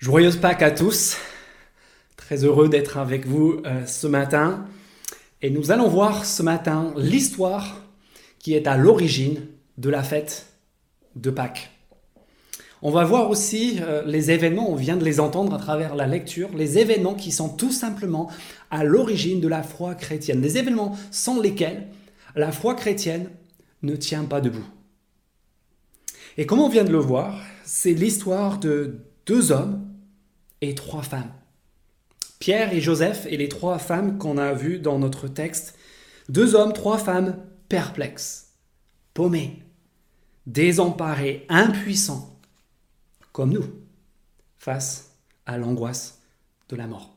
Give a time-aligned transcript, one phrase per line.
[0.00, 1.18] Joyeuse Pâques à tous.
[2.16, 4.64] Très heureux d'être avec vous euh, ce matin.
[5.42, 7.82] Et nous allons voir ce matin l'histoire
[8.38, 10.46] qui est à l'origine de la fête
[11.16, 11.70] de Pâques.
[12.80, 16.06] On va voir aussi euh, les événements, on vient de les entendre à travers la
[16.06, 18.30] lecture, les événements qui sont tout simplement
[18.70, 20.40] à l'origine de la foi chrétienne.
[20.40, 21.88] Des événements sans lesquels
[22.34, 23.28] la foi chrétienne
[23.82, 24.66] ne tient pas debout.
[26.38, 29.89] Et comme on vient de le voir, c'est l'histoire de deux hommes
[30.60, 31.32] et trois femmes.
[32.38, 35.76] Pierre et Joseph et les trois femmes qu'on a vues dans notre texte.
[36.28, 37.36] Deux hommes, trois femmes
[37.68, 38.54] perplexes,
[39.14, 39.62] paumés,
[40.46, 42.38] désemparés, impuissants,
[43.32, 43.66] comme nous,
[44.58, 45.16] face
[45.46, 46.20] à l'angoisse
[46.68, 47.14] de la mort.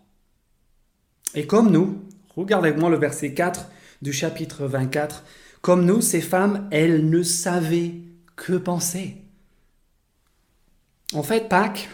[1.35, 2.03] Et comme nous,
[2.35, 3.67] regardez-moi le verset 4
[4.01, 5.23] du chapitre 24,
[5.61, 7.93] comme nous, ces femmes, elles ne savaient
[8.35, 9.17] que penser.
[11.13, 11.89] En fait, Pâques,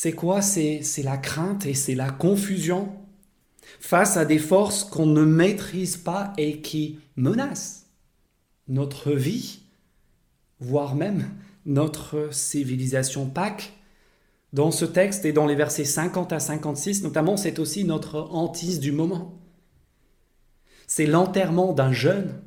[0.00, 0.42] c'est quoi?
[0.42, 2.92] C'est la crainte et c'est la confusion
[3.80, 7.86] face à des forces qu'on ne maîtrise pas et qui menacent
[8.68, 9.62] notre vie,
[10.60, 11.28] voire même
[11.66, 13.26] notre civilisation.
[13.26, 13.72] Pâques,
[14.52, 18.78] dans ce texte et dans les versets 50 à 56 notamment, c'est aussi notre hantise
[18.78, 19.42] du moment.
[20.86, 22.40] C'est l'enterrement d'un jeune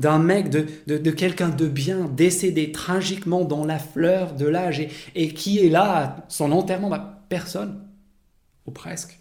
[0.00, 5.58] d'un mec, de, quelqu'un de bien décédé tragiquement dans la fleur de l'âge et, qui
[5.58, 7.86] est là à son enterrement bah, Personne,
[8.66, 9.20] ou presque.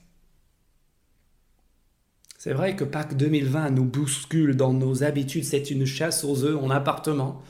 [2.38, 6.58] C'est vrai que Pâques 2020 nous bouscule dans nos habitudes, c'est une chasse aux œufs
[6.58, 7.44] en appartement.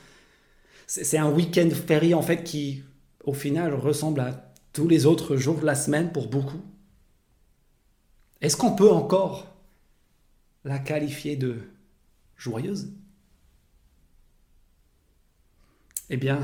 [0.88, 2.84] C'est un week-end férié en fait qui,
[3.24, 6.62] au final, ressemble à tous les autres jours de la semaine pour beaucoup.
[8.42, 9.56] Est-ce qu'on peut encore
[10.66, 11.60] la qualifier de
[12.36, 12.90] joyeuse?
[16.10, 16.40] Eh bien,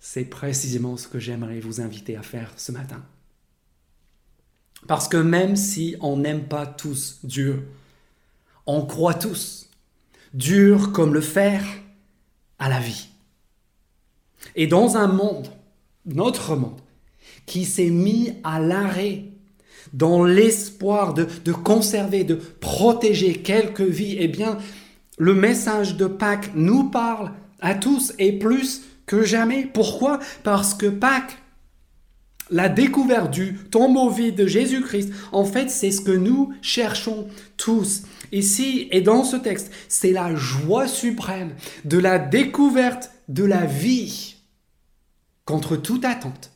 [0.00, 3.02] c'est précisément ce que j'aimerais vous inviter à faire ce matin.
[4.86, 7.68] Parce que même si on n'aime pas tous Dieu,
[8.66, 9.70] on croit tous,
[10.34, 11.64] dur comme le fer,
[12.58, 13.08] à la vie.
[14.54, 15.48] Et dans un monde,
[16.04, 16.80] notre monde,
[17.46, 19.24] qui s'est mis à l'arrêt
[19.92, 24.58] dans l'espoir de, de, conserver, de protéger quelques vies, eh bien,
[25.18, 27.32] le message de Pâques nous parle
[27.66, 29.64] à tous et plus que jamais.
[29.66, 30.20] Pourquoi?
[30.44, 31.36] Parce que Pâques,
[32.48, 38.04] la découverte du tombeau vide de Jésus-Christ, en fait, c'est ce que nous cherchons tous.
[38.30, 44.36] Ici et dans ce texte, c'est la joie suprême de la découverte de la vie
[45.44, 46.52] contre toute attente,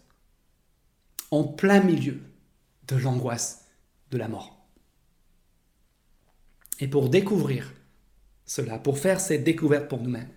[1.32, 2.20] en plein milieu
[2.86, 3.64] de l'angoisse
[4.12, 4.64] de la mort.
[6.78, 7.72] Et pour découvrir
[8.46, 10.28] cela, pour faire cette découverte pour nous-mêmes,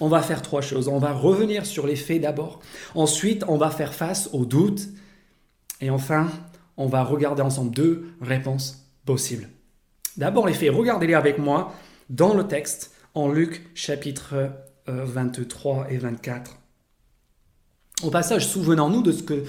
[0.00, 0.88] on va faire trois choses.
[0.88, 2.60] On va revenir sur les faits d'abord.
[2.94, 4.88] Ensuite, on va faire face aux doutes.
[5.80, 6.30] Et enfin,
[6.76, 9.48] on va regarder ensemble deux réponses possibles.
[10.16, 10.72] D'abord les faits.
[10.72, 11.74] Regardez-les avec moi
[12.10, 14.50] dans le texte en Luc chapitre
[14.86, 16.58] 23 euh, et 24.
[18.02, 19.44] Au passage, souvenons-nous de ce que,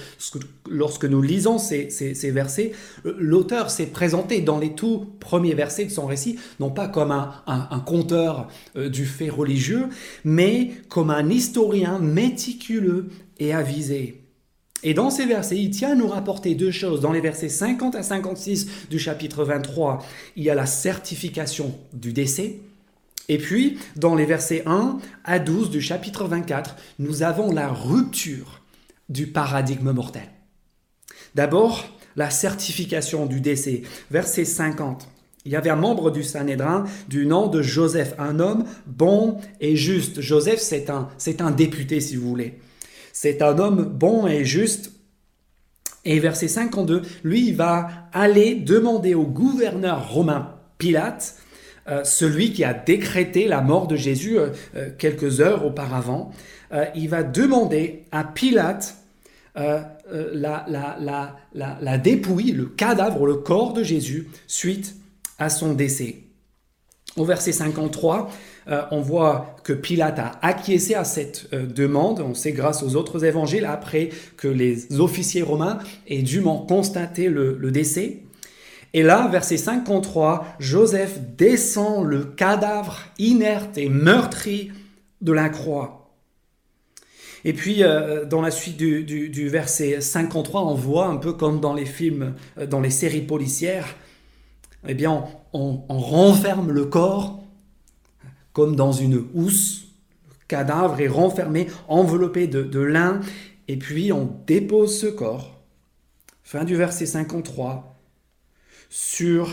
[0.70, 1.90] lorsque nous lisons ces,
[2.30, 2.72] versets,
[3.04, 7.10] euh, l'auteur s'est présenté dans les tout premiers versets de son récit, non pas comme
[7.10, 9.88] un, conteur euh, du fait religieux,
[10.24, 13.08] mais comme un historien méticuleux
[13.38, 14.22] et avisé.
[14.84, 17.00] Et dans ces versets, il tient à nous rapporter deux choses.
[17.00, 20.04] Dans les versets 50 à 56 du chapitre 23,
[20.36, 22.60] il y a la certification du décès,
[23.28, 28.62] et puis, dans les versets 1 à 12 du chapitre 24, nous avons la rupture
[29.08, 30.28] du paradigme mortel.
[31.34, 31.84] D'abord,
[32.16, 33.82] la certification du décès.
[34.10, 35.08] Verset 50.
[35.44, 39.76] Il y avait un membre du Sanhédrin du nom de Joseph, un homme bon et
[39.76, 40.20] juste.
[40.20, 42.58] Joseph, c'est un, c'est un député, si vous voulez.
[43.12, 44.92] C'est un homme bon et juste.
[46.04, 51.36] Et verset 52, lui, il va aller demander au gouverneur romain Pilate
[51.88, 56.32] euh, celui qui a décrété la mort de Jésus euh, euh, quelques heures auparavant,
[56.96, 58.96] il va demander à Pilate
[59.54, 60.66] la,
[61.54, 64.96] la, dépouille, le cadavre, le corps de Jésus suite
[65.38, 66.24] à son décès.
[67.16, 68.30] Au verset 53,
[68.90, 72.20] on voit que Pilate a acquiescé à cette demande.
[72.20, 75.78] On sait grâce aux autres évangiles après que les officiers romains
[76.08, 78.25] aient dûment constaté le décès.
[78.96, 84.72] Et là, verset 53, Joseph descend le cadavre inerte et meurtri
[85.20, 86.14] de la croix.
[87.44, 91.74] Et puis, euh, dans la suite du, verset 53, on voit un peu comme dans
[91.74, 93.96] les films, euh, dans les séries policières,
[94.88, 97.44] eh bien, on, renferme le corps
[98.54, 99.88] comme dans une housse.
[100.30, 103.20] Le cadavre est renfermé, enveloppé de, de lin,
[103.68, 105.60] Et puis on dépose ce corps,
[106.44, 107.95] fin du verset 53,
[108.88, 109.52] sur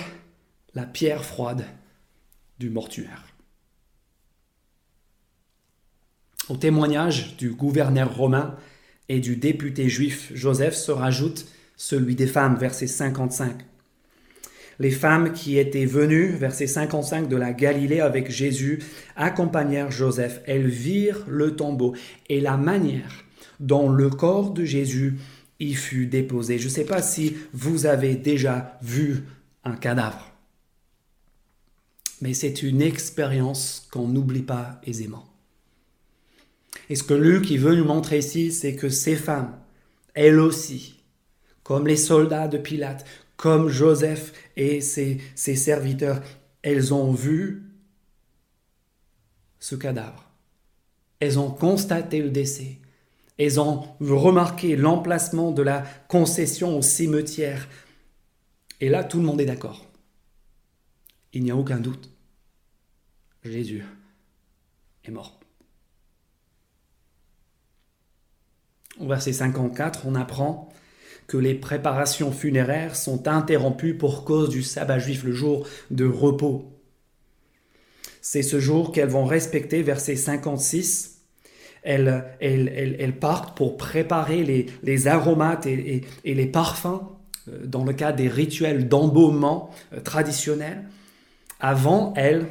[0.75, 1.65] la pierre froide
[2.59, 3.23] du mortuaire.
[6.49, 8.57] Au témoignage du gouverneur romain
[9.09, 11.45] et du député juif Joseph se rajoute
[11.77, 13.57] celui des femmes, verset 55.
[14.79, 18.79] Les femmes qui étaient venues, verset 55, de la Galilée avec Jésus,
[19.15, 20.41] accompagnèrent Joseph.
[20.45, 21.95] Elles virent le tombeau
[22.29, 23.23] et la manière
[23.59, 25.17] dont le corps de Jésus
[25.59, 26.59] y fut déposé.
[26.59, 29.23] Je ne sais pas si vous avez déjà vu
[29.63, 30.31] un cadavre,
[32.21, 35.25] mais c'est une expérience qu'on n'oublie pas aisément.
[36.89, 39.57] Et ce que Luc veut nous montrer ici, c'est que ces femmes,
[40.13, 40.99] elles aussi,
[41.63, 43.05] comme les soldats de Pilate,
[43.37, 46.21] comme Joseph et ses serviteurs,
[46.61, 47.63] elles ont vu
[49.59, 50.29] ce cadavre.
[51.19, 52.79] Elles ont constaté le décès.
[53.39, 57.67] Ont remarqué l'emplacement de la concession au cimetière.
[58.79, 59.85] Et là, tout le monde est d'accord.
[61.33, 62.09] Il n'y a aucun doute.
[63.43, 63.83] Jésus
[65.03, 65.39] est mort.
[68.99, 70.69] Au verset 54, on apprend
[71.25, 76.71] que les préparations funéraires sont interrompues pour cause du sabbat juif, le jour de repos.
[78.21, 81.12] C'est ce jour qu'elles vont respecter, verset 56.
[81.83, 84.43] Elles, elles, partent pour préparer
[84.81, 87.01] les, aromates et, les parfums
[87.49, 90.83] euh, dans le cadre des rituels d'embaumement euh, traditionnels,
[91.59, 92.47] avant, elles,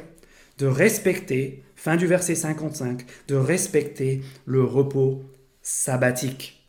[0.59, 5.23] de respecter, fin du verset 55, de respecter le repos
[5.63, 6.63] sabbatique.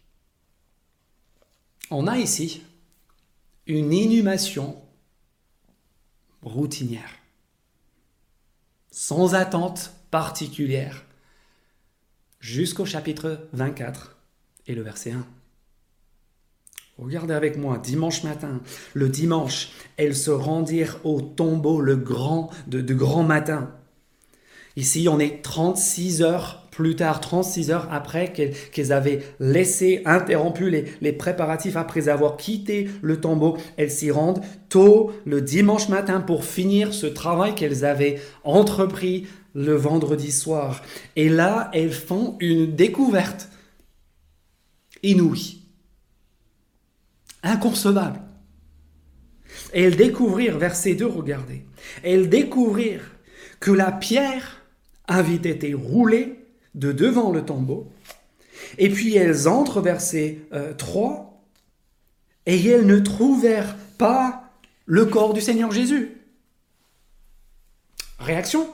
[1.91, 2.63] On a ici
[3.67, 4.77] une inhumation
[6.43, 7.19] routinière,
[8.91, 11.05] sans attente particulière,
[12.45, 14.19] jusqu'au chapitre 24
[14.67, 15.27] et le verset 1.
[16.99, 18.61] Regardez avec moi, dimanche matin,
[18.93, 23.71] le dimanche, elles se rendirent au tombeau le grand, de, grand matin.
[24.77, 31.13] Ici, on est 36 heures plus tard, 36 heures après qu'elles avaient laissé, interrompu les,
[31.13, 36.93] préparatifs, après avoir quitté le tombeau, elles s'y rendent tôt le dimanche matin pour finir
[36.93, 40.83] ce travail qu'elles avaient entrepris le vendredi soir.
[41.17, 43.49] Et là, elles font une découverte
[45.03, 45.63] inouïe,
[47.43, 48.21] inconcevable.
[49.73, 51.65] Elles découvrirent, verset 2, regardez,
[52.03, 53.11] elles découvrirent
[53.61, 54.63] que la pierre
[55.07, 56.41] avait été roulée
[56.75, 57.93] de devant le tombeau.
[58.79, 60.41] Et puis elles entrent, verset
[60.79, 64.51] 3, euh, et elles ne trouvèrent pas
[64.87, 66.21] le corps du Seigneur Jésus.
[68.19, 68.69] Réaction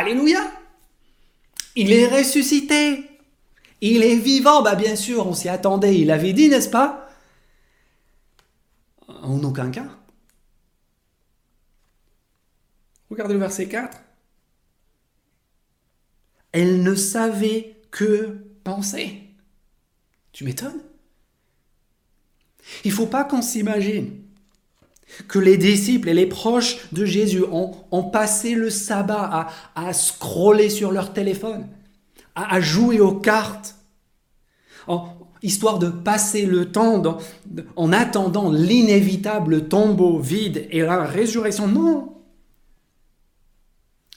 [0.00, 0.50] Alléluia
[1.76, 3.04] Il est ressuscité
[3.82, 7.06] Il est vivant Bah bien sûr, on s'y attendait, il avait dit, n'est-ce pas?
[9.06, 9.88] En aucun cas.
[13.10, 13.98] Regardez le verset 4.
[16.52, 19.34] Elle ne savait que penser.
[20.32, 20.80] Tu m'étonnes?
[22.84, 24.22] Il ne faut pas qu'on s'imagine
[25.28, 30.92] que les disciples et les proches de Jésus ont, passé le sabbat à, scroller sur
[30.92, 31.66] leur téléphone,
[32.34, 33.76] à, jouer aux cartes,
[34.86, 35.08] en,
[35.42, 37.18] histoire de passer le temps
[37.76, 41.66] en attendant l'inévitable tombeau vide et la résurrection.
[41.66, 42.20] Non,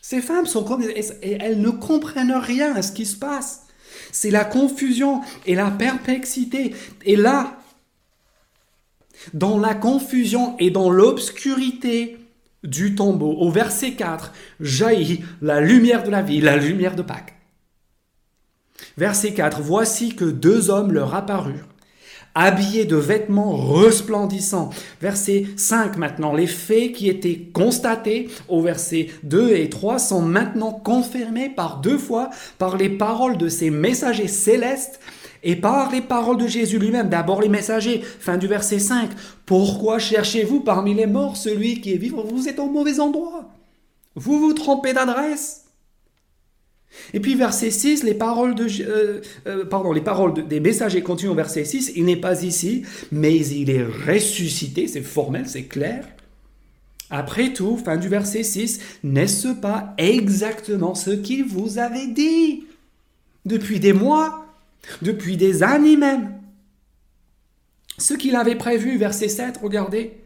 [0.02, 3.68] ces femmes sont comme et elles ne comprennent rien à ce qui se passe.
[4.12, 6.76] C'est la confusion et la perplexité.
[7.06, 7.58] Et là,
[9.34, 12.18] dans la confusion et dans l'obscurité
[12.64, 17.36] du tombeau, au verset 4, jaillit la lumière de la vie, la lumière de Pâques.
[18.98, 21.68] Verset 4, voici que deux hommes leur apparurent
[22.36, 24.72] habillés de vêtements resplendissants.
[25.02, 30.72] Verset 5 maintenant, les faits qui étaient constatés au verset 2 et 3 sont maintenant
[30.72, 35.00] confirmés par deux fois par les paroles de ces messagers célestes
[35.44, 37.10] et par les paroles de Jésus lui-même.
[37.10, 39.10] D'abord les messagers, fin du verset 5.
[39.46, 42.24] Pourquoi cherchez-vous parmi les morts celui qui est vivant?
[42.24, 43.50] Vous êtes au mauvais endroit.
[44.16, 45.66] Vous vous trompez d'adresse.
[47.14, 51.32] Et puis verset 6, les paroles, de, euh, euh, pardon, les paroles des messagers continuent
[51.32, 56.08] au verset 6, il n'est pas ici, mais il est ressuscité, c'est formel, c'est clair.
[57.10, 62.66] Après tout, fin du verset 6, n'est-ce pas exactement ce qu'il vous avait dit?
[63.46, 64.43] Depuis des mois,
[65.02, 66.40] depuis des années même
[67.98, 70.24] Ce qu'il avait prévu, verset 7, regardez,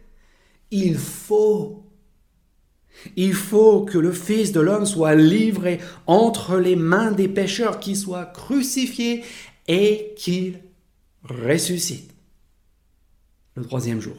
[0.72, 1.84] il faut
[3.16, 7.96] il faut que le Fils de l'homme soit livré entre les mains des pécheurs, qu'il
[7.96, 9.24] soit crucifié
[9.68, 10.60] et qu'il
[11.24, 12.14] ressuscite
[13.56, 14.18] le troisième jour.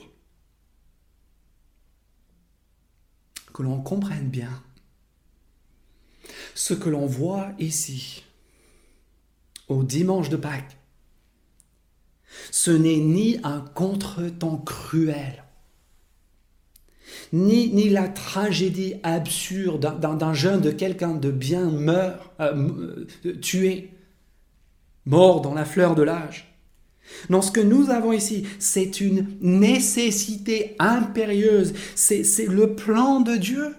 [3.53, 4.63] Que l'on comprenne bien
[6.55, 8.25] ce que l'on voit ici,
[9.69, 10.77] au dimanche de Pâques,
[12.51, 15.45] ce n'est ni un contretemps cruel,
[17.33, 23.91] ni, la tragédie absurde d'un jeune de quelqu'un de bien meurt, euh, euh, tué,
[25.05, 26.55] mort dans la fleur de l'âge.
[27.31, 33.75] Non, ce que nous avons ici, c'est une nécessité impérieuse, c'est le plan de Dieu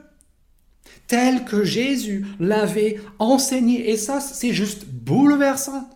[1.09, 3.89] tel que Jésus l'avait enseigné.
[3.89, 5.89] Et ça, c'est juste bouleversant.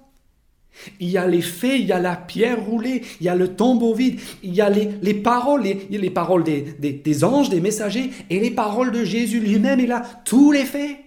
[1.00, 3.56] Il y a les faits, il y a la pierre roulée, il y a le
[3.56, 8.10] tombeau vide, il y a les, paroles, les, les paroles des, des, anges, des messagers,
[8.32, 9.80] et les paroles de Jésus lui-même.
[9.80, 10.98] Et là, tous les faits.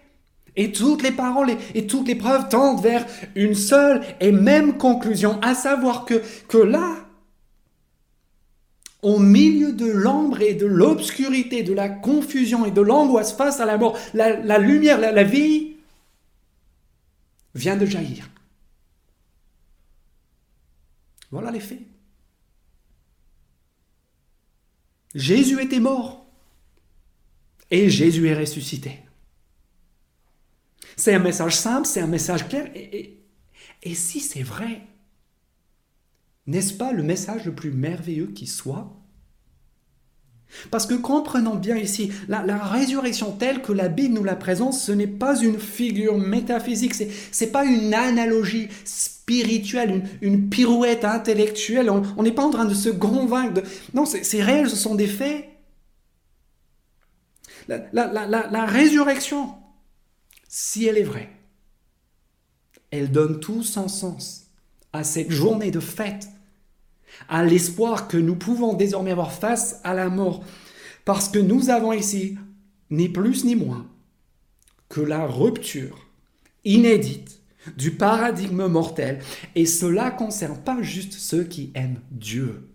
[0.58, 5.38] Et toutes les paroles et, toutes les preuves tendent vers une seule et même conclusion,
[5.42, 7.05] à savoir que, que là,
[9.06, 13.64] au milieu de l'ombre et de l'obscurité, de la confusion et de l'angoisse face à
[13.64, 15.76] la mort, la, lumière, la vie
[17.54, 18.28] vient de jaillir.
[21.30, 21.82] Voilà les faits.
[25.14, 26.26] Jésus était mort
[27.70, 29.04] et Jésus est ressuscité.
[30.96, 32.72] C'est un message simple, c'est un message clair.
[32.75, 33.22] Et,
[33.94, 34.82] si c'est vrai,
[36.46, 38.92] n'est-ce pas le message le plus merveilleux qui soit?
[40.70, 44.92] Parce que comprenons bien ici, la, résurrection telle que la Bible nous la présente, ce
[44.92, 47.04] n'est pas une figure métaphysique, ce
[47.44, 51.90] n'est pas une analogie spirituelle, une, pirouette intellectuelle.
[51.90, 53.62] On n'est pas en train de se convaincre.
[53.92, 55.44] Non, c'est réel, ce sont des faits.
[57.68, 59.52] la résurrection,
[60.48, 61.30] si elle est vraie,
[62.90, 64.46] elle donne tout son sens
[64.92, 66.28] à cette journée de fête,
[67.28, 70.44] à l'espoir que nous pouvons désormais avoir face à la mort,
[71.04, 72.38] parce que nous avons ici
[72.90, 73.87] ni plus ni moins
[74.88, 76.06] que la rupture
[76.64, 77.40] inédite
[77.76, 79.20] du paradigme mortel,
[79.54, 82.70] et cela concerne pas juste ceux qui aiment Dieu.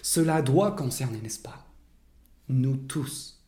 [0.00, 1.66] Cela doit concerner, n'est-ce pas,
[2.48, 3.42] nous tous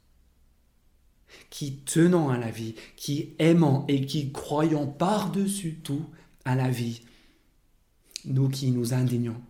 [1.50, 6.04] qui tenons à la vie, qui aimons et qui croyons par-dessus tout
[6.44, 7.02] à la vie,
[8.24, 9.40] nous qui nous indignons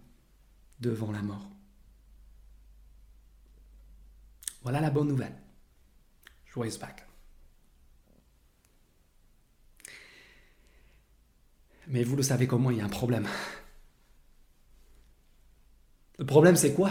[0.80, 1.48] devant la mort.
[4.62, 5.34] Voilà la bonne nouvelle.
[6.46, 7.06] Joyeuse Pâques.
[11.88, 13.28] Mais vous le savez comment il y a un problème.
[16.18, 16.90] Le problème c'est quoi?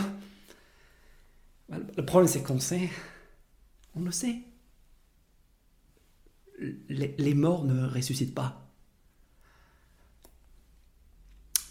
[1.69, 2.89] Le problème c'est qu'on sait,
[3.95, 4.43] on le sait
[6.89, 8.62] les, morts ne ressuscitent pas.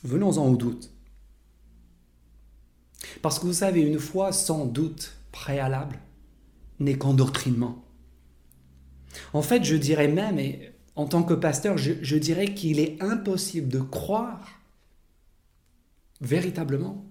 [0.05, 0.91] Venons-en au doute.
[3.21, 5.99] Parce que vous savez, une foi sans doute préalable
[6.81, 7.85] n'est qu'endoctrinement.
[9.33, 13.69] En fait, je dirais même, et en tant que pasteur, je dirais qu'il est impossible
[13.69, 14.61] de croire
[16.21, 17.05] véritablement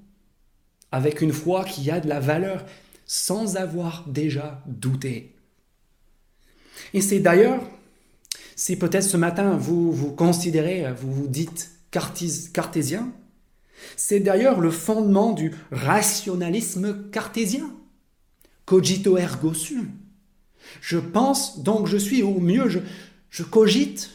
[0.91, 2.65] avec une foi qui a de la valeur
[3.05, 5.35] sans avoir déjà douté.
[6.93, 7.61] Et c'est d'ailleurs,
[8.55, 13.11] si peut-être ce matin vous vous considérez, vous vous dites cartésien,
[13.95, 17.71] c'est d'ailleurs le fondement du rationalisme cartésien.
[18.65, 19.89] Cogito ergo sum.
[20.79, 22.69] Je pense, donc je suis au mieux,
[23.29, 24.11] je, cogite,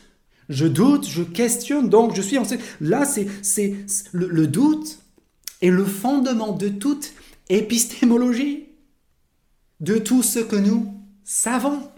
[0.48, 2.38] je doute, je questionne, donc je suis.
[2.80, 3.74] Là, c'est
[4.12, 4.98] le doute
[5.60, 7.12] est le fondement de toute
[7.48, 8.66] épistémologie,
[9.80, 11.90] de tout ce que nous savons.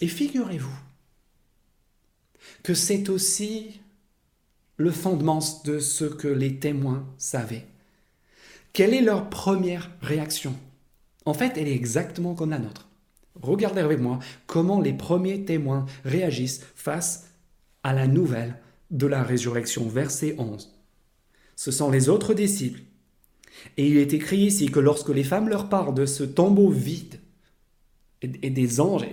[0.00, 0.76] Et figurez-vous
[2.62, 3.80] que c'est aussi
[4.76, 7.66] le fondement de ce que les témoins savaient.
[8.72, 10.54] Quelle est leur première réaction?
[11.24, 12.88] En fait, elle est exactement comme la nôtre.
[13.42, 17.30] Regardez avec moi comment les premiers témoins réagissent face
[17.82, 18.56] à la nouvelle
[18.90, 19.88] de la résurrection.
[19.88, 20.72] Verset 11.
[21.56, 22.80] Ce sont les autres disciples.
[23.76, 27.20] Et il est écrit ici que lorsque les femmes leur parlent de ce tombeau vide
[28.22, 29.06] et des anges,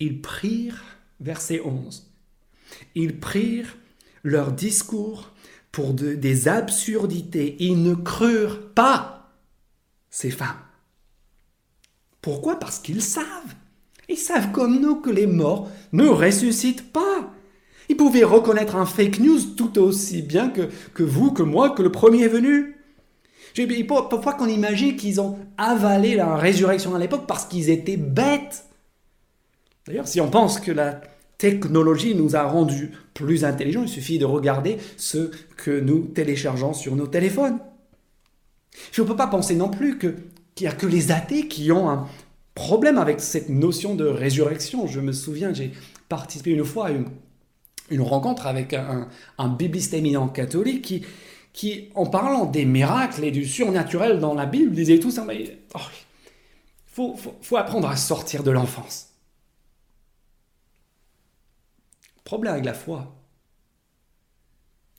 [0.00, 0.82] ils prirent,
[1.20, 2.10] verset 11,
[2.94, 3.76] ils prirent
[4.22, 5.30] leur discours
[5.72, 7.56] pour des absurdités.
[7.58, 9.32] Ils ne crurent pas
[10.10, 10.62] ces femmes.
[12.22, 12.58] Pourquoi?
[12.58, 13.54] Parce qu'ils savent.
[14.08, 17.32] Ils savent comme nous que les morts ne ressuscitent pas.
[17.88, 21.82] Ils pouvaient reconnaître un fake news tout aussi bien que, que vous, que moi, que
[21.82, 22.76] le premier venu.
[23.88, 28.63] Parfois qu'on imagine qu'ils ont avalé la résurrection à l'époque parce qu'ils étaient bêtes.
[29.86, 31.00] D'ailleurs, si on pense que la
[31.38, 33.82] technologie nous a rendus plus intelligents.
[33.82, 37.58] Il suffit de regarder ce que nous téléchargeons sur nos téléphones.
[38.98, 40.14] on ne peut pas penser non plus qu'il
[40.60, 42.08] n'y a que les athées qui ont un
[42.54, 44.86] problème avec cette notion de résurrection.
[44.86, 45.72] Je me souviens, j'ai
[46.08, 49.08] participé une fois à une, rencontre avec un,
[49.48, 51.04] bibliste éminent catholique
[51.52, 55.58] qui, en parlant des miracles et du surnaturel dans la Bible, disait tout ça, il
[55.74, 55.78] oh,
[56.86, 59.13] faut, faut apprendre à sortir de l'enfance.
[62.24, 63.14] Problème avec la foi,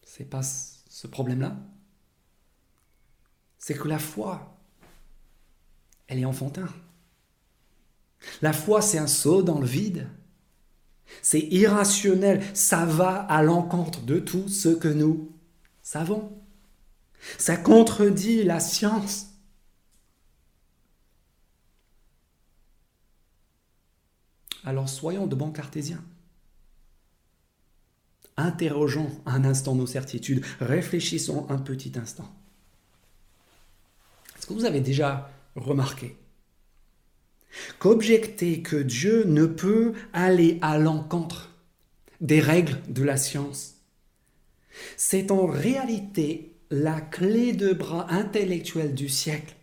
[0.03, 1.57] c'est pas ce problème-là.
[3.57, 4.57] C'est que la foi,
[6.07, 6.69] elle est enfantin.
[8.41, 10.07] La foi, c'est un saut dans le vide.
[11.21, 12.43] C'est irrationnel.
[12.55, 15.31] Ça va à l'encontre de tout ce que nous
[15.81, 16.31] savons.
[17.37, 19.31] Ça contredit la science.
[24.63, 26.03] Alors soyons de bons cartésiens.
[28.37, 32.29] Interrogeons un instant nos certitudes, réfléchissons un petit instant.
[34.37, 36.17] Est-ce que vous avez déjà remarqué
[37.79, 41.55] qu'objecter que Dieu ne peut aller à l'encontre
[42.21, 43.75] des règles de la science,
[44.97, 49.55] c'est en réalité la clé de bras intellectuelle du siècle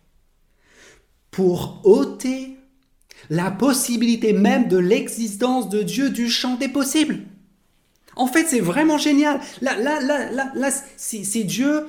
[1.31, 2.57] pour ôter
[3.29, 7.19] la possibilité même de l'existence de Dieu du champ des possibles.
[8.15, 9.39] En fait, c'est vraiment génial.
[9.61, 11.87] Là, là, là, là, là si, Dieu,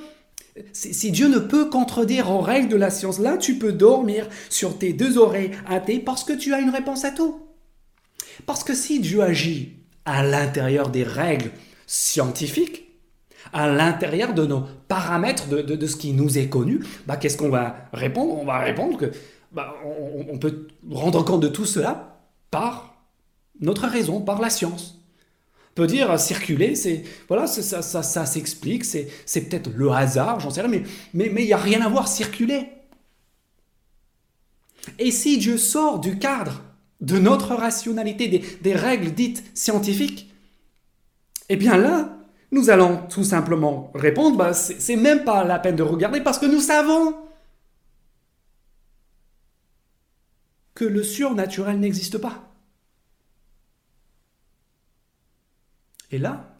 [0.73, 4.77] si, Dieu ne peut contredire en règle de la science, là, tu peux dormir sur
[4.77, 7.41] tes deux oreilles athées parce que tu as une réponse à tout.
[8.45, 9.73] Parce que si Dieu agit
[10.05, 11.51] à l'intérieur des règles
[11.87, 12.83] scientifiques,
[13.53, 17.49] à l'intérieur de nos paramètres de, de, ce qui nous est connu, bah, qu'est-ce qu'on
[17.49, 18.33] va répondre?
[18.39, 19.11] On va répondre que
[19.51, 19.75] bah,
[20.29, 22.19] on peut rendre compte de tout cela
[22.51, 22.95] par
[23.61, 25.04] notre raison, par la science
[25.75, 29.09] peut dire circuler, c'est voilà, ça, ça, s'explique, c'est,
[29.49, 30.83] peut-être le hasard, j'en sais rien, mais
[31.13, 32.69] mais mais il y a rien à voir circuler.
[34.99, 36.63] Et si Dieu sort du cadre
[37.01, 40.31] de notre rationalité, des, des règles dites scientifiques,
[41.49, 42.17] eh bien là,
[42.51, 46.45] nous allons tout simplement répondre, bah, c'est même pas la peine de regarder parce que
[46.45, 47.15] nous savons
[50.73, 52.54] que le surnaturel n'existe pas.
[56.11, 56.59] Et là,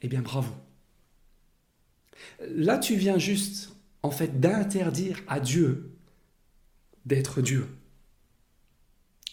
[0.00, 0.52] eh bien bravo.
[2.40, 5.94] Là, tu viens juste, en fait, d'interdire à Dieu
[7.04, 7.68] d'être Dieu.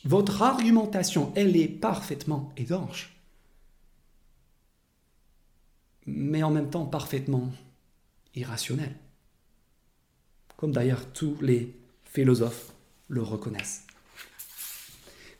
[0.05, 3.15] Votre argumentation, elle est parfaitement étanche,
[6.05, 7.51] mais en même temps parfaitement
[8.35, 8.95] irrationnelle,
[10.57, 12.73] comme d'ailleurs tous les philosophes
[13.07, 13.85] le reconnaissent.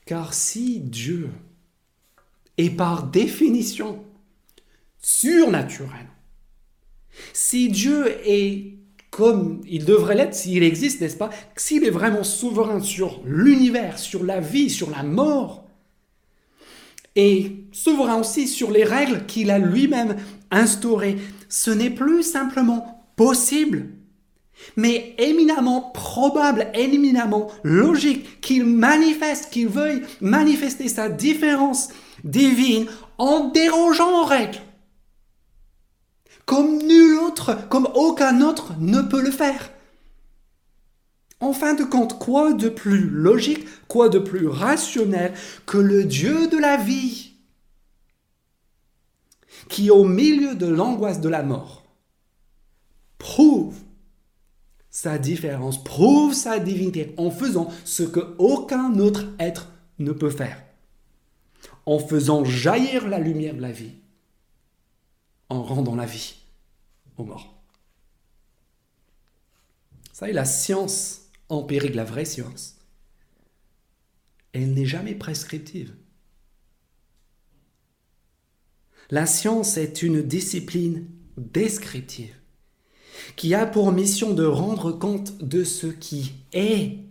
[0.06, 1.30] Car si Dieu
[2.58, 4.04] est par définition
[5.02, 6.08] surnaturel.
[7.34, 8.76] Si Dieu est
[9.12, 14.26] comme il devrait l'être, s'il existe, n'est-ce pas, s'il est vraiment souverain sur l'univers, sur
[14.26, 15.66] la vie, sur la mort,
[17.16, 20.18] et souverain aussi sur les règles qu'il a lui-même
[20.52, 23.88] instaurées, ce n'est plus simplement possible,
[24.76, 31.88] mais éminemment probable, éminemment logique qu'il manifeste, qu'il veuille manifester sa différence
[32.26, 34.60] divine en dérogeant aux règles.
[36.46, 39.72] Comme nul autre, comme aucun autre ne peut le faire.
[41.40, 45.34] En fin de compte, quoi de plus logique, quoi de plus rationnel
[45.66, 47.34] que le Dieu de la vie,
[49.70, 51.84] qui au milieu de l'angoisse de la mort,
[53.18, 53.76] prouve
[54.90, 59.68] sa différence, prouve sa divinité en faisant ce que aucun autre être
[60.00, 60.65] ne peut faire
[61.86, 63.96] en faisant jaillir la lumière de la vie,
[65.50, 66.36] en rendant la vie
[67.18, 67.54] aux morts.
[70.12, 72.78] Ça est la science empirique, la vraie science.
[74.54, 75.94] Elle n'est jamais prescriptive.
[79.12, 82.34] La science est une discipline descriptive
[83.36, 87.05] qui a pour mission de rendre compte de ce qui est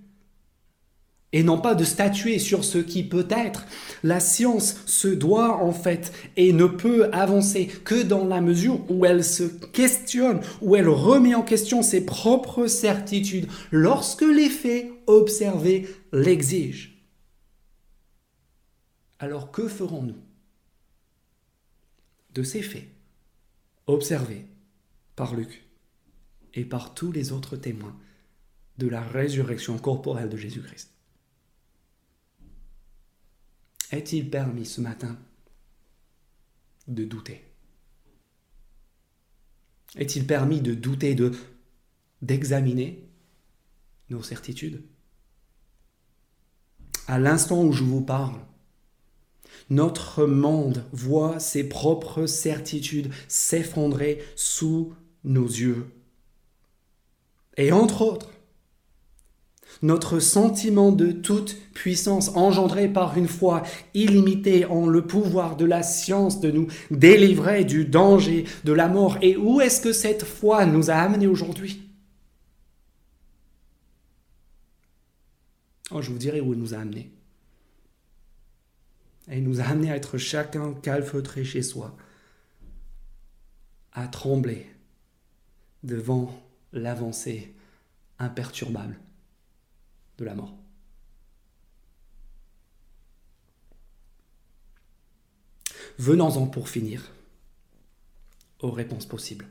[1.35, 3.66] et non pas de statuer sur ce qui peut être.
[4.05, 9.05] La science se doit en fait et ne peut avancer que dans la mesure où
[9.05, 15.88] elle se questionne, où elle remet en question ses propres certitudes lorsque les faits observés
[16.12, 16.90] l'exigent.
[19.18, 20.23] Alors que ferons-nous
[22.33, 22.88] de ces faits
[23.88, 24.47] observés
[25.16, 25.64] par Luc
[26.55, 27.97] et par tous les autres témoins
[28.79, 30.94] de la résurrection corporelle de Jésus-Christ?
[33.97, 35.19] Est-il permis ce matin
[36.89, 37.45] de douter?
[39.97, 41.33] Est-il permis de douter, de
[42.23, 43.07] d'examiner
[44.11, 44.83] nos certitudes?
[47.07, 48.41] À l'instant où je vous parle,
[49.71, 55.87] notre monde voit ses propres certitudes s'effondrer sous nos yeux.
[57.57, 58.34] Et entre autres,
[59.83, 63.63] notre sentiment de toute puissance engendré par une foi
[63.95, 69.19] illimitée en le pouvoir de la science de nous délivrer du danger, de la mort.
[69.23, 71.83] Et où est-ce que cette foi nous a amenés aujourd'hui?
[75.91, 77.11] Oh, Je vous dirai où elle nous a amenés.
[79.27, 81.97] Elle nous a amenés à être chacun calfeutré chez soi,
[83.93, 84.67] à trembler
[85.83, 86.35] devant
[86.73, 87.55] l'avancée
[88.19, 88.99] imperturbable
[90.18, 90.55] de la mort.
[95.98, 97.12] Venons-en pour finir
[98.61, 99.46] aux réponses possibles.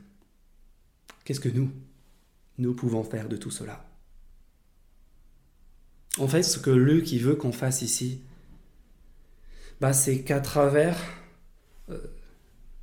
[1.24, 1.70] Qu'est-ce que nous,
[2.58, 3.84] nous pouvons faire de tout cela?
[6.18, 8.20] En fait, ce que Luc qui veut qu'on fasse ici,
[9.80, 10.96] bah, c'est qu'à travers
[11.88, 11.98] euh,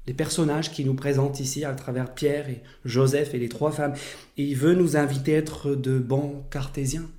[0.08, 3.94] les personnages qui nous présentent ici, à travers Pierre et Joseph et les trois femmes,
[4.38, 7.10] il veut nous inviter à être de bons cartésiens.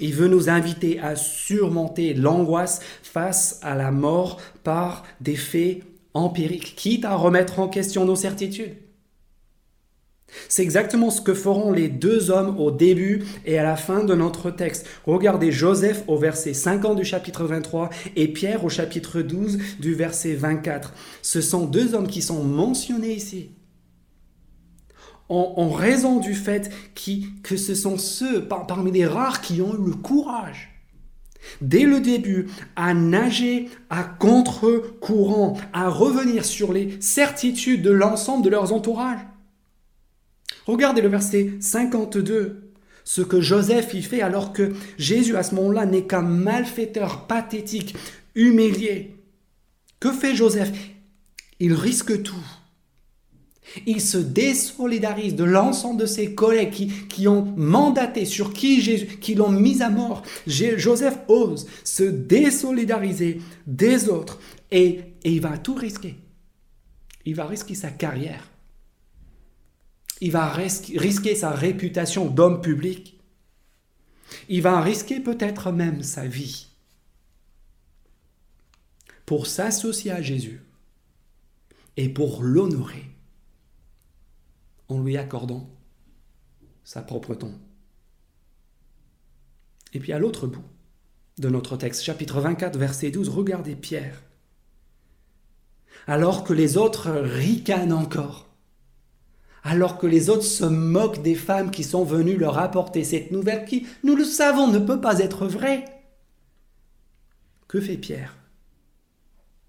[0.00, 5.82] Il veut nous inviter à surmonter l'angoisse face à la mort par des faits
[6.14, 8.76] empiriques, quitte à remettre en question nos certitudes.
[10.48, 14.14] C'est exactement ce que feront les deux hommes au début et à la fin de
[14.14, 14.86] notre texte.
[15.06, 20.34] Regardez Joseph au verset 50 du chapitre 23 et Pierre au chapitre 12 du verset
[20.34, 20.92] 24.
[21.22, 23.50] Ce sont deux hommes qui sont mentionnés ici
[25.28, 26.70] en, raison du fait
[27.42, 30.70] que ce sont ceux parmi les rares qui ont eu le courage
[31.60, 38.50] dès le début à nager à contre-courant, à revenir sur les certitudes de l'ensemble de
[38.50, 39.20] leurs entourages.
[40.66, 42.72] Regardez le verset 52,
[43.04, 47.94] ce que Joseph y fait alors que Jésus à ce moment-là n'est qu'un malfaiteur pathétique,
[48.34, 49.16] humilié.
[50.00, 50.72] Que fait Joseph?
[51.60, 52.34] Il risque tout
[53.86, 59.34] il se désolidarise de l'ensemble de ses collègues qui, ont mandaté, sur qui Jésus, qui
[59.34, 60.22] l'ont mis à mort.
[60.46, 64.38] Joseph ose se désolidariser des autres
[64.70, 66.16] et, et il va tout risquer.
[67.24, 68.50] Il va risquer sa carrière.
[70.20, 73.18] Il va risquer sa réputation d'homme public.
[74.48, 76.68] Il va risquer peut-être même sa vie
[79.26, 80.62] pour s'associer à Jésus
[81.96, 83.13] et pour l'honorer
[84.88, 85.70] en lui accordant
[86.84, 87.58] sa propre tombe.
[89.92, 90.64] Et puis à l'autre bout
[91.38, 94.22] de notre texte, chapitre 24, verset 12, regardez Pierre.
[96.06, 98.48] Alors que les autres ricanent encore,
[99.62, 103.64] alors que les autres se moquent des femmes qui sont venues leur apporter cette nouvelle
[103.64, 105.84] qui, nous le savons, ne peut pas être vraie.
[107.66, 108.36] Que fait Pierre?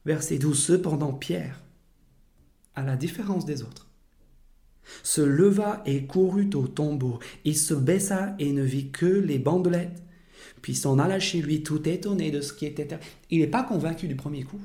[0.05, 1.61] Verset 12, cependant Pierre,
[2.75, 3.84] à la différence des autres,
[5.03, 7.19] se leva et courut au tombeau.
[7.43, 10.03] Il se baissa et ne vit que les bandelettes.
[10.61, 12.99] Puis s'en alla chez lui tout étonné de ce qui était.
[13.29, 14.61] Il n'est pas convaincu du premier coup.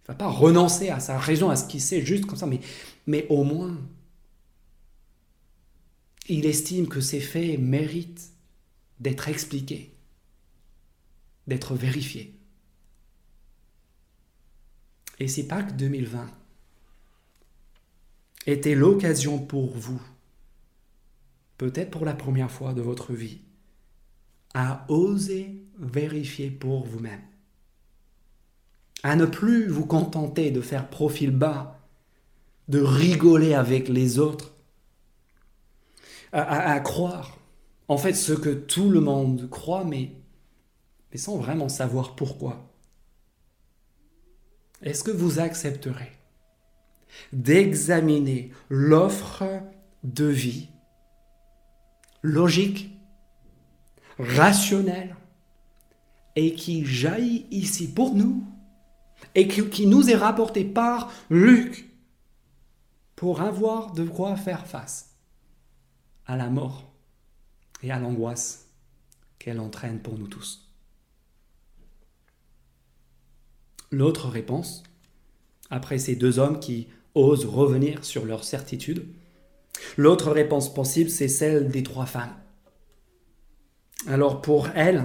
[0.00, 2.46] Il ne va pas renoncer à sa raison, à ce qu'il sait, juste comme ça,
[2.46, 2.60] mais,
[3.06, 3.78] mais au moins,
[6.28, 8.30] il estime que ces faits méritent
[9.00, 9.94] d'être expliqués,
[11.46, 12.34] d'être vérifiés.
[15.20, 16.37] Et c'est Pâques 2020
[18.48, 20.00] était l'occasion pour vous,
[21.58, 23.42] peut-être pour la première fois de votre vie,
[24.54, 27.20] à oser vérifier pour vous-même,
[29.02, 31.78] à ne plus vous contenter de faire profil bas,
[32.68, 34.54] de rigoler avec les autres,
[36.32, 37.38] à, croire
[37.88, 40.12] en fait ce que tout le monde croit, mais,
[41.10, 42.72] mais sans vraiment savoir pourquoi.
[44.82, 46.17] Est-ce que vous accepterez
[47.32, 49.44] d'examiner l'offre
[50.04, 50.68] de vie
[52.22, 52.90] logique,
[54.18, 55.16] rationnelle,
[56.36, 58.46] et qui jaillit ici pour nous,
[59.34, 61.90] et qui, nous est rapportée par Luc,
[63.16, 65.16] pour avoir de quoi faire face
[66.26, 66.92] à la mort
[67.82, 68.68] et à l'angoisse
[69.40, 70.70] qu'elle entraîne pour nous tous.
[73.90, 74.84] L'autre réponse,
[75.70, 79.06] après ces deux hommes qui osent revenir sur leur certitude.
[79.96, 82.34] L'autre réponse possible, c'est celle des trois femmes.
[84.06, 85.04] Alors pour elles,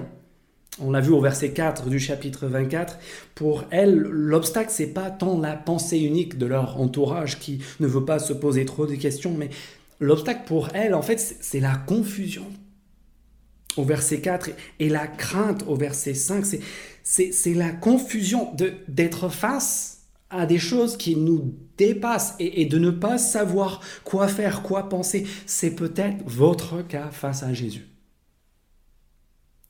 [0.80, 2.98] On l'a vu au verset 4 du chapitre 24.
[3.36, 8.06] Pour elles, l'obstacle, c'est pas tant la pensée unique de leur entourage qui ne veut
[8.06, 9.52] pas se poser trop de questions, mais
[10.00, 12.46] l'obstacle pour elles, en fait, c'est la confusion.
[13.78, 16.44] Au verset 4 et la crainte au verset 5,
[17.04, 18.52] c'est la confusion
[18.88, 20.03] d'être face
[20.34, 25.26] à des choses qui nous dépassent et, de ne pas savoir quoi faire, quoi penser.
[25.46, 27.88] C'est peut-être votre cas face à Jésus.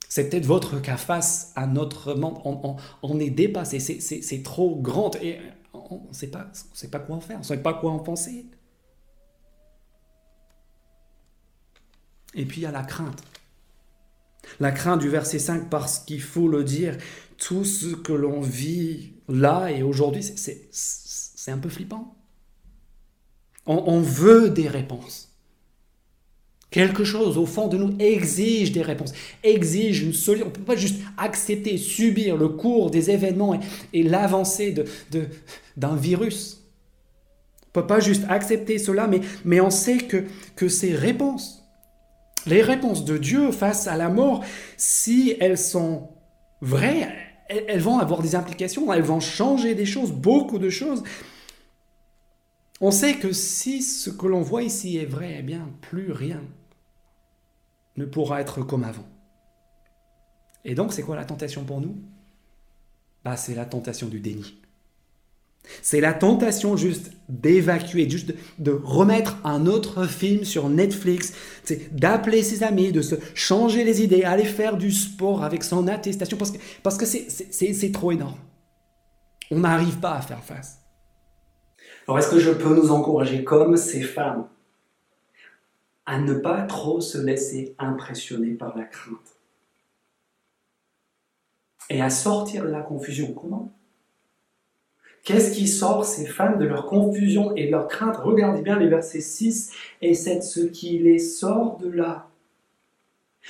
[0.07, 2.39] C'est peut-être votre cas face à notre monde.
[3.01, 5.39] On, est dépassé, c'est trop grand et
[5.73, 7.99] on ne sait pas, sait pas quoi en faire, on ne sait pas quoi en
[7.99, 8.45] penser.
[12.35, 13.21] Et puis il y a la crainte.
[14.59, 16.97] La crainte du verset 5 parce qu'il faut le dire,
[17.37, 22.15] tout ce que l'on vit là et aujourd'hui, c'est un peu flippant.
[23.65, 25.33] on veut des réponses.
[26.73, 30.47] Quelque chose au fond de nous exige des réponses, exige une solution.
[30.47, 33.59] On ne peut pas juste accepter, subir le cours des événements
[33.93, 35.27] et, l'avancée de,
[35.77, 36.63] d'un virus.
[37.61, 40.23] On ne peut pas juste accepter cela, mais, mais on sait que,
[40.55, 41.63] que ces réponses,
[42.47, 44.43] les réponses de Dieu face à la mort,
[44.75, 46.09] si elles sont
[46.59, 51.03] vraies, elles vont avoir des implications, elles vont changer des choses, beaucoup de choses.
[52.81, 56.41] On sait que si ce que l'on voit ici est vrai, eh bien, plus rien
[57.95, 59.05] ne pourra être comme avant.
[60.65, 61.95] Et donc, c'est quoi la tentation pour nous?
[63.23, 64.62] Bah, C'est la tentation du déni.
[65.81, 71.33] C'est la tentation juste d'évacuer, juste de, remettre un autre film sur Netflix,
[71.91, 76.37] d'appeler ses amis, de se changer les idées, aller faire du sport avec son attestation,
[76.37, 78.37] parce que c'est parce que c'est trop énorme.
[79.51, 80.79] On n'arrive pas à faire face.
[82.07, 84.47] Alors est-ce que je peux nous encourager comme ces femmes
[86.05, 89.37] à ne pas trop se laisser impressionner par la crainte.
[91.89, 93.33] Et à sortir de la confusion?
[93.33, 93.71] Comment?
[95.23, 98.17] Qu'est-ce qui sort ces femmes de leur confusion et de leur crainte?
[98.17, 100.43] Regardez bien les versets 6 et 7.
[100.43, 102.27] Ce qui les sort de là,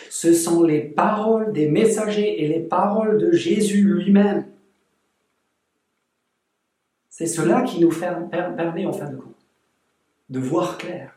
[0.10, 4.46] ce sont les paroles des messagers et les paroles de Jésus lui-même.
[7.10, 9.34] C'est cela qui nous permet en fin de compte
[10.30, 11.16] de voir clair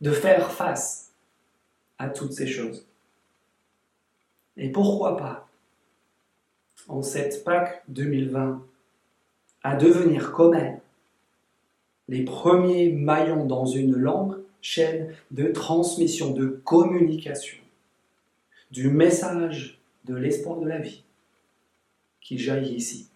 [0.00, 1.12] de faire face
[1.98, 2.86] à toutes ces choses.
[4.56, 5.48] Et pourquoi pas,
[6.88, 8.64] en cette Pâques 2020,
[9.62, 10.80] à devenir comme elle,
[12.08, 17.58] les premiers maillons dans une longue chaîne de transmission, de communication,
[18.70, 21.04] du message de l'espoir de la vie
[22.20, 23.10] qui jaillit ici,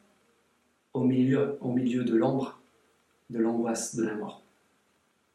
[0.92, 2.60] au milieu, au milieu de l'ombre,
[3.30, 4.41] de l'angoisse de la mort.